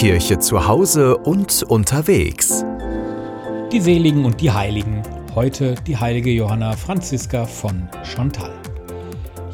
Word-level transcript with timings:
Kirche 0.00 0.38
zu 0.38 0.66
Hause 0.66 1.18
und 1.18 1.62
unterwegs. 1.62 2.64
Die 3.70 3.82
Seligen 3.82 4.24
und 4.24 4.40
die 4.40 4.50
Heiligen. 4.50 5.02
Heute 5.34 5.74
die 5.86 5.94
heilige 5.94 6.30
Johanna 6.30 6.74
Franziska 6.74 7.44
von 7.44 7.86
Chantal. 8.02 8.50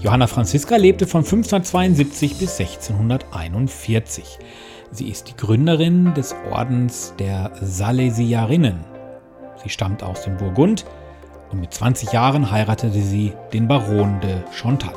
Johanna 0.00 0.28
Franziska 0.28 0.76
lebte 0.76 1.08
von 1.08 1.24
1572 1.24 2.38
bis 2.38 2.60
1641. 2.60 4.38
Sie 4.92 5.08
ist 5.08 5.30
die 5.30 5.36
Gründerin 5.36 6.14
des 6.14 6.32
Ordens 6.52 7.12
der 7.18 7.50
Salesiarinnen. 7.60 8.84
Sie 9.64 9.68
stammt 9.68 10.04
aus 10.04 10.22
dem 10.22 10.36
Burgund 10.36 10.84
und 11.50 11.58
mit 11.58 11.74
20 11.74 12.12
Jahren 12.12 12.52
heiratete 12.52 13.00
sie 13.00 13.32
den 13.52 13.66
Baron 13.66 14.20
de 14.20 14.36
Chantal. 14.52 14.94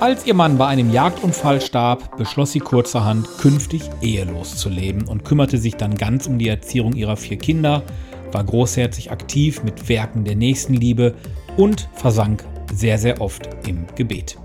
Als 0.00 0.24
ihr 0.26 0.34
Mann 0.34 0.58
bei 0.58 0.68
einem 0.68 0.92
Jagdunfall 0.92 1.60
starb, 1.60 2.16
beschloss 2.16 2.52
sie 2.52 2.60
kurzerhand, 2.60 3.26
künftig 3.38 3.82
ehelos 4.00 4.56
zu 4.56 4.68
leben 4.68 5.08
und 5.08 5.24
kümmerte 5.24 5.58
sich 5.58 5.74
dann 5.74 5.96
ganz 5.96 6.28
um 6.28 6.38
die 6.38 6.46
Erziehung 6.46 6.92
ihrer 6.92 7.16
vier 7.16 7.36
Kinder, 7.36 7.82
war 8.30 8.44
großherzig 8.44 9.10
aktiv 9.10 9.64
mit 9.64 9.88
Werken 9.88 10.24
der 10.24 10.36
Nächstenliebe 10.36 11.16
und 11.56 11.88
versank 11.94 12.44
sehr, 12.72 12.96
sehr 12.96 13.20
oft 13.20 13.48
im 13.66 13.86
Gebet. 13.96 14.38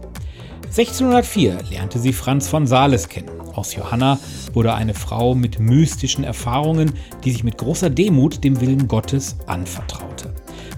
1604 0.69 1.59
lernte 1.69 1.99
sie 1.99 2.13
Franz 2.13 2.47
von 2.47 2.65
Sales 2.65 3.07
kennen. 3.07 3.29
Aus 3.53 3.75
Johanna 3.75 4.17
wurde 4.53 4.73
eine 4.73 4.95
Frau 4.95 5.35
mit 5.35 5.59
mystischen 5.59 6.23
Erfahrungen, 6.23 6.93
die 7.23 7.31
sich 7.31 7.43
mit 7.43 7.59
großer 7.59 7.91
Demut 7.91 8.43
dem 8.43 8.59
Willen 8.59 8.87
Gottes 8.87 9.37
anvertraute. 9.45 10.12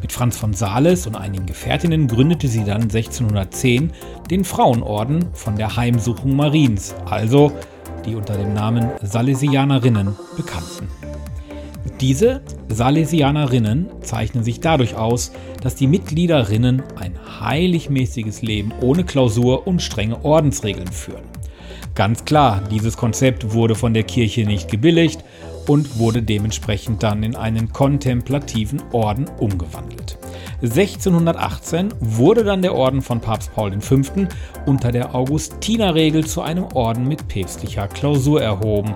Mit 0.06 0.12
Franz 0.12 0.38
von 0.38 0.54
Sales 0.54 1.08
und 1.08 1.16
einigen 1.16 1.48
Gefährtinnen 1.48 2.08
gründete 2.08 2.48
sie 2.48 2.64
dann 2.64 2.84
1610 2.84 3.92
den 4.30 4.46
Frauenorden 4.46 5.30
von 5.34 5.56
der 5.56 5.78
Heimsuchung 5.78 6.36
Mariens, 6.36 6.94
also 7.10 7.52
die 8.06 8.14
unter 8.14 8.38
dem 8.38 8.54
Namen 8.54 8.92
Salesianerinnen 9.02 10.16
bekannten. 10.38 10.90
Diese 12.00 12.44
Salesianerinnen 12.70 13.88
zeichnen 14.02 14.44
sich 14.44 14.60
dadurch 14.60 14.96
aus, 14.96 15.32
dass 15.64 15.74
die 15.74 15.88
Mitgliederinnen 15.88 16.84
ein 16.98 17.18
heiligmäßiges 17.42 18.44
Leben 18.44 18.74
ohne 18.82 19.06
Klausur 19.06 19.66
und 19.66 19.82
strenge 19.82 20.24
Ordensregeln 20.24 20.92
führen. 20.92 21.24
Ganz 21.96 22.26
klar, 22.26 22.62
dieses 22.70 22.96
Konzept 22.96 23.54
wurde 23.54 23.74
von 23.74 23.96
der 23.96 24.04
Kirche 24.04 24.46
nicht 24.46 24.70
gebilligt 24.70 25.24
und 25.68 26.00
wurde 26.00 26.22
dementsprechend 26.22 27.04
dann 27.04 27.24
in 27.24 27.36
einen 27.36 27.72
kontemplativen 27.72 28.82
Orden 28.92 29.26
umgewandelt. 29.40 30.18
1618 30.62 31.94
wurde 32.00 32.44
dann 32.44 32.62
der 32.62 32.76
Orden 32.76 33.02
von 33.02 33.20
Papst 33.20 33.54
Paul 33.54 33.80
V. 33.82 34.02
unter 34.66 34.92
der 34.92 35.14
Augustinerregel 35.14 36.26
zu 36.26 36.42
einem 36.42 36.66
Orden 36.74 37.08
mit 37.08 37.28
päpstlicher 37.28 37.88
Klausur 37.88 38.42
erhoben. 38.42 38.96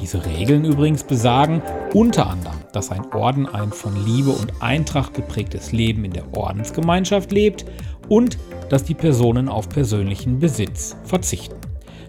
Diese 0.00 0.24
Regeln 0.24 0.64
übrigens 0.64 1.04
besagen 1.04 1.62
unter 1.94 2.28
anderem, 2.28 2.56
dass 2.72 2.90
ein 2.90 3.12
Orden 3.12 3.46
ein 3.46 3.72
von 3.72 4.04
Liebe 4.04 4.30
und 4.30 4.52
Eintracht 4.60 5.14
geprägtes 5.14 5.72
Leben 5.72 6.04
in 6.04 6.12
der 6.12 6.36
Ordensgemeinschaft 6.36 7.32
lebt 7.32 7.64
und 8.08 8.38
dass 8.68 8.84
die 8.84 8.94
Personen 8.94 9.48
auf 9.48 9.68
persönlichen 9.68 10.38
Besitz 10.38 10.96
verzichten. 11.04 11.56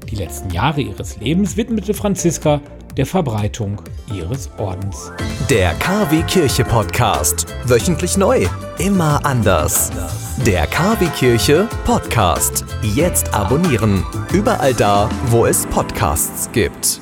Die 0.09 0.15
letzten 0.15 0.51
Jahre 0.51 0.81
ihres 0.81 1.19
Lebens 1.19 1.57
widmete 1.57 1.93
Franziska 1.93 2.61
der 2.97 3.05
Verbreitung 3.05 3.81
ihres 4.13 4.49
Ordens. 4.57 5.11
Der 5.49 5.73
KW 5.75 6.23
Kirche 6.23 6.65
Podcast. 6.65 7.45
Wöchentlich 7.65 8.17
neu. 8.17 8.47
Immer 8.79 9.23
anders. 9.23 9.91
Der 10.45 10.65
KW 10.67 11.05
Kirche 11.15 11.67
Podcast. 11.85 12.65
Jetzt 12.81 13.33
abonnieren. 13.33 14.03
Überall 14.33 14.73
da, 14.73 15.09
wo 15.27 15.45
es 15.45 15.65
Podcasts 15.67 16.51
gibt. 16.51 16.99